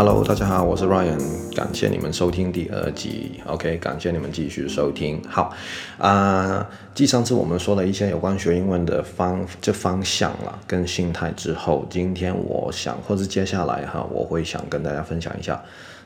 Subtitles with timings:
[0.00, 1.18] Hello，大家好，我是 Ryan，
[1.56, 3.40] 感谢你们收听第二集。
[3.46, 5.20] OK，感谢你们继续收听。
[5.28, 5.52] 好，
[5.98, 6.64] 啊、
[6.94, 15.60] 继上次我们说了一些有关学英文的方这方向啦，跟心态之后，今天我想或者接下来哈，我会想跟大家分享一下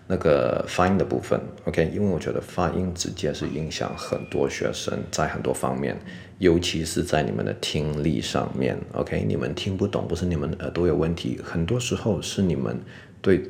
[0.06, 1.38] 那个发音的部分。
[1.66, 5.94] OK，因为我觉得发音直接是影响很多学生在很多方面，
[6.38, 8.74] 尤其是在你们的听力上面。
[8.94, 12.80] OK，你们听不懂不是你们耳朵有问题，很多时候是你们
[13.20, 13.42] 对。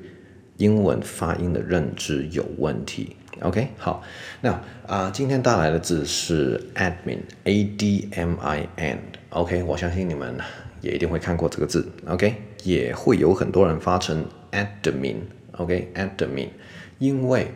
[0.59, 4.03] 英文发音的认知有问题，OK，好，
[4.43, 10.37] 那啊、今天带来的字是 admin，A D M I N，OK，我相信你们
[10.81, 16.49] 也一定会看过这个字，OK，也会有很多人发成 admin，OK，admin，
[16.99, 17.51] 因为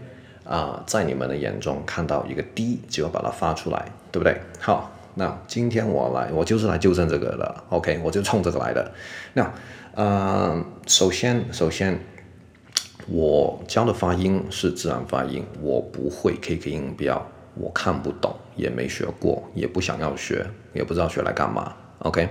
[0.44, 4.40] 啊、在你们的眼中看到一个 D 就要把它发出来，对不对？
[4.58, 8.92] 好，那今天我来，我就是来纠正这个的，OK，我就冲这个来的。
[9.34, 9.52] 那啊、
[9.94, 12.00] 呃，首先，首先。
[13.08, 21.72] 我教的发音是自然发音，我不会 KK 音标，我看不懂，也没学过，也不想要学，也不知道学来干嘛。
[22.00, 22.28] OK，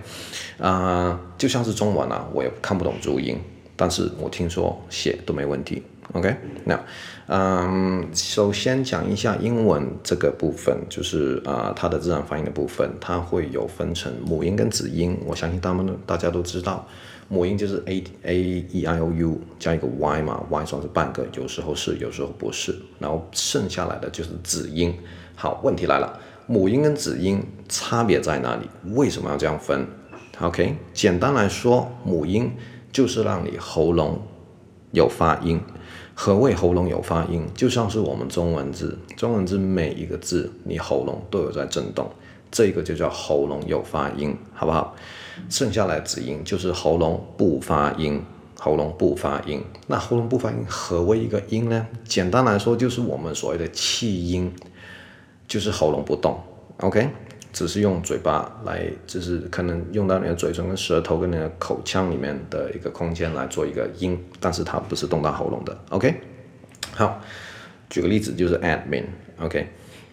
[0.60, 3.38] 啊、就像是中文啊，我也看不懂注音，
[3.76, 5.82] 但是我听说写都没问题。
[6.14, 6.80] OK，那，
[7.28, 16.88] 嗯，首先讲一下英文这个部分，就是啊、它的自然发音的部分，它会有分成母音跟子音，我相信他们大家都知道。
[17.28, 22.76] 母音就是 a a e i o u 加一个 y 嘛，y 算是半个，有时候是，有时候不是。
[23.00, 24.94] 然后剩下来的就是子音。
[25.36, 28.70] 好，问题来了，母音跟子音差别在哪里？
[28.94, 29.88] 为什么要这样分
[30.40, 32.52] ？OK，简单来说，母音
[32.92, 34.22] 就是让你喉咙
[34.96, 35.60] 有发音。
[36.14, 37.46] 何谓喉咙有发音？
[37.54, 42.10] 就像是我们中文字，中文字每一个字，你喉咙都有在震动。
[42.50, 44.96] 这个就叫喉咙有发音，好不好？
[45.50, 48.24] 剩下来子音就是喉咙不发音，
[48.58, 49.62] 喉咙不发音。
[49.88, 51.86] 那喉咙不发音何为一个音呢？
[52.06, 54.50] 简单来说就是我们所谓的气音，
[55.50, 56.40] 就是喉咙不动
[56.78, 57.10] ，OK，
[57.56, 66.14] 只是用嘴巴来，就是可能用到你的嘴唇跟舌头跟你的口腔里面的一个空间来做一个音，但是它不是动到喉咙的，OK。
[66.92, 67.22] 好，
[67.90, 69.68] 举个例子就是 admin，OK。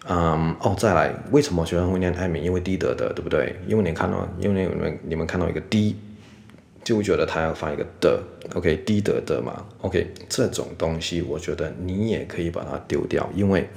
[0.07, 2.39] 嗯，哦，再来，为什么学生会念 admin？
[2.39, 3.53] 因为低得的，对不对？
[3.67, 5.97] 因为你看到，因为你们你们看到一个 d，
[6.81, 8.23] 就会觉得它要发一个的
[8.53, 13.67] ，OK，低得的嘛，OK，这种东西我觉得你也可以把它丢掉，因为，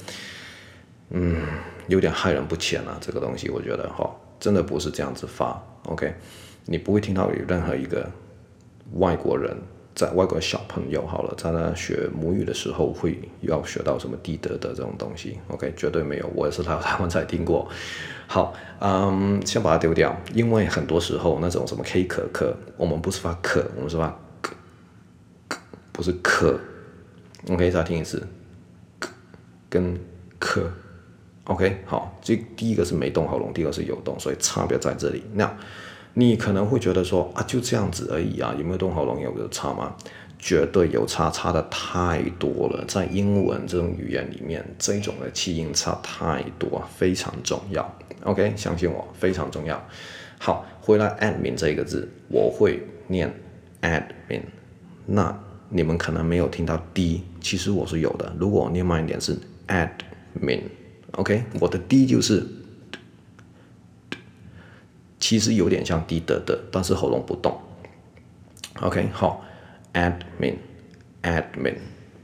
[1.10, 1.42] 嗯，
[1.88, 6.14] 有点害人不浅啊，这个东西我觉得哈、真的不是这样子发，OK，
[6.64, 8.10] 你不会听到有任何一个
[8.94, 9.56] 外国人。
[9.94, 17.66] 在外国小朋友好了，在那学母语的时候会要学到什么低德的这种东西？OK，绝对没有，我也是在台湾才听过。
[18.26, 24.54] 好，嗯，先把它丢掉，因为很多时候那种什么 K 可可，我们不是发可，我们是发可，
[25.92, 26.60] 不是可。
[27.48, 28.22] OK，再听一次，
[28.98, 29.08] 可
[29.70, 29.98] 跟
[30.38, 30.70] 可。
[31.46, 35.22] OK，好，这第一个是没动喉咙，第二个是有动，所以差别在这里。
[35.34, 35.56] 那
[36.14, 39.94] 你可能会觉得说啊，就这样子而已啊，有没有动喉咙有没有差吗？
[40.38, 42.84] 绝对有差，差的太多了。
[42.86, 47.96] 在英文这种语言里面，这种的气音差太多，非常重要。
[48.24, 49.80] OK，相信我，非常重要。
[50.38, 53.32] 好，回来 admin 这个字，我会念
[53.82, 54.42] admin。
[55.06, 58.34] 那你们可能没有听到 d，其实我是有的。
[58.38, 60.62] 如果我念慢一点是 admin。
[61.12, 62.46] OK，我的 d 就是。
[65.18, 67.58] 其实有点像低得的，但是喉咙不动。
[68.82, 69.42] OK，好
[69.94, 71.74] ，admin，admin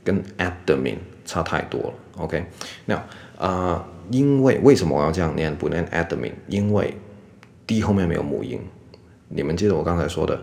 [0.04, 1.94] 跟 admin 差太多了。
[2.18, 2.44] OK，
[2.84, 3.02] 那
[3.38, 6.32] 啊、因为为什么我要这样念，不念 admin？
[6.46, 6.94] 因为
[7.66, 8.60] d 后面没有母音。
[9.28, 10.40] 你们记得我刚才说的，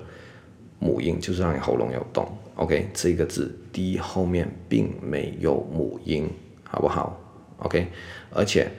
[0.79, 2.27] 母音就是让你喉咙有动。
[2.55, 6.29] OK，这个字 d 后面并没有母音，
[6.63, 7.17] 好不好
[7.59, 7.87] ？OK，
[8.31, 8.71] 而且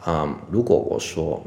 [0.00, 1.44] 啊、如果我说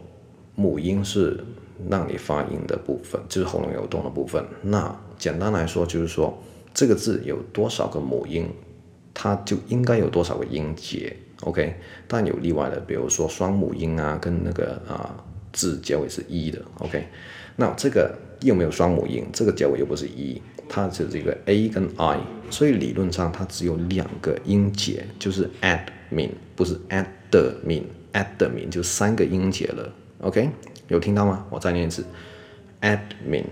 [0.55, 1.43] 母音是
[1.89, 4.45] 让你发音的部分就是喉咙有动的部分。
[4.61, 6.37] 那简单来说就是说，
[6.73, 8.47] 这个字有多少个母音，
[9.13, 11.15] 它就应该有多少个音节。
[11.43, 11.75] OK，
[12.07, 15.15] 但有例外的，比如说双母音啊，跟那个啊
[15.53, 16.61] 字结尾是一的。
[16.79, 17.05] OK，
[17.55, 22.19] 那这个又没有双母音，这个结尾又不是一，它只是一个 a 跟 i，
[22.49, 29.93] 所以理论上它只有两个音节，就是 admin，不是 admin，admin 就三个音节了。
[30.19, 30.49] OK。
[30.87, 31.47] 有听到吗？
[31.49, 32.03] 我再念一次
[32.81, 33.45] ，admin，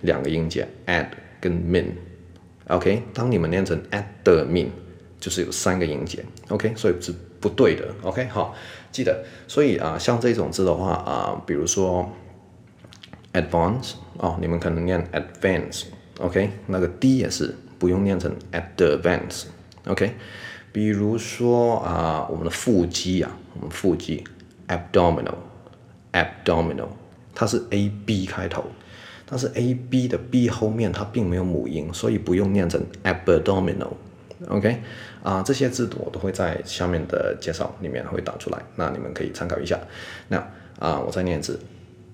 [0.00, 1.08] 两个音节，ad
[1.38, 4.68] 跟 min，OK，当你们念成 admin，
[5.20, 8.54] 就是有三个音节，OK，所以是不对的，OK，好，
[8.90, 12.10] 记得，所以啊，像这种字的话啊，比如说
[13.32, 15.84] advance 哦，你们可能念 advance
[16.18, 20.14] OK，那个 D 也是不用念成 advance，OK，
[20.72, 24.24] 比如说啊，我们的腹肌啊，我们腹肌
[24.66, 26.88] abdominal，abdominal，
[27.34, 28.64] 它是 A B 开头，
[29.24, 33.92] 但是 A B 的 B 后面它并没有母音，所以不用念成 abdominal
[34.46, 34.80] OK，
[35.22, 39.78] 啊，这些字我都会在下面的介绍里面会打出来，那你们可以参考一下。
[40.28, 40.36] 那
[40.78, 41.58] 啊，我再念一次。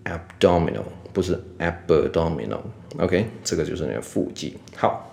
[0.04, 0.84] Abdominal
[1.14, 4.58] 不是 abdominal，OK，这个就是你的腹肌。
[4.76, 5.10] 好，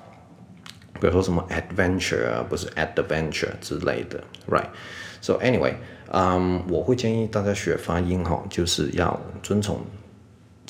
[0.99, 5.75] 比如说什么 adventure 啊，不是 adventure 之类的，right？So anyway，
[6.11, 9.79] 嗯、我会建议大家学发音哈，就是要遵从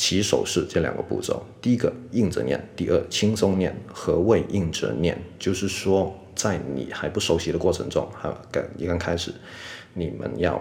[0.01, 1.45] 起手式这两个步骤。
[1.61, 3.71] 第一个硬着念，第二轻松念。
[3.93, 5.15] 何谓硬着念？
[5.37, 9.31] 就是说在你还不熟悉的过程中，哈，刚一刚开始，
[9.93, 10.59] 你们要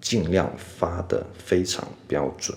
[0.00, 2.56] 尽量发得非常标准。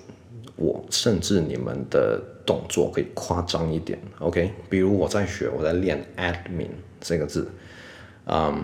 [0.58, 4.52] 我甚至你们的动作可以夸张一点，OK？
[4.70, 6.70] 比如我在学，我在练 admin
[7.00, 7.50] 这个字，
[8.26, 8.64] 嗯、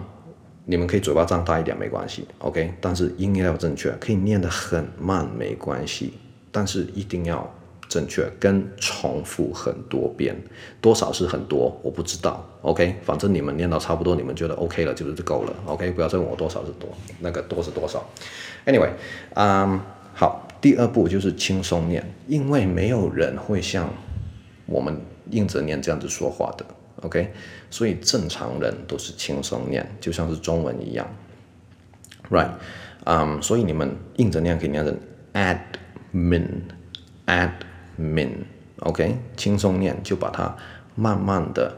[0.66, 2.72] 你们可以嘴巴张大一点没关系，OK？
[2.80, 6.14] 但是音要正确，可以念得很慢没关系，
[6.52, 7.54] 但是一定要
[7.90, 10.36] 正确，跟重复很多遍，
[10.82, 12.96] 多少是很多，我不知道，OK？
[13.04, 15.92] 反正你们念到差不多，你们觉得 OK 了，就是够了，OK？
[15.92, 16.90] 不要再问我多少是多，
[17.20, 18.04] 那个多是多少
[18.66, 18.92] ？Anyway，
[19.36, 19.80] 嗯、
[20.14, 20.44] 好。
[20.60, 23.88] 第二步就是轻松念，因为没有人会像
[24.66, 25.00] 我们
[25.30, 26.66] 硬着念这样子说话的
[27.04, 27.32] ，OK？
[27.70, 31.08] 所以正常人都是轻松念，就像是中文一样
[32.32, 32.50] ，right？
[33.06, 34.98] 嗯、所以你们硬着念可以念成
[35.34, 35.60] add
[36.18, 40.56] min，admin，OK，轻松念就把它
[40.96, 41.76] 慢慢的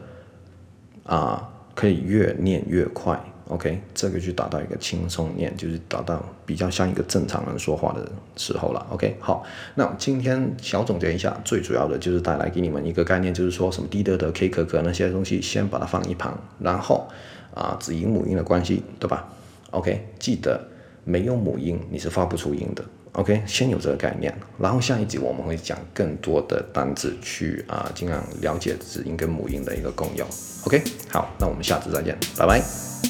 [1.04, 3.22] 啊，可以越念越快。
[3.48, 8.86] OK，这个就达到一个轻松念，就是达到比较像一个正常人说话的时候了。
[8.90, 9.44] OK，好，
[9.74, 17.08] 那今天小总结一下，最主要的就是带来给你们一个概念，就是说什么 D 的的 K 可可那些东西，先把它放一旁，然后
[17.52, 19.32] 啊子音母音的关系，对吧
[19.72, 20.68] ？OK，记得
[21.04, 22.84] 没有母音你是发不出音的。
[23.12, 30.26] OK，先有这个概念，然后下一集我们会讲更多的单字去啊尽量了解子音跟母音的一个共用。
[30.64, 33.09] OK，好，那我们下次再见，拜拜。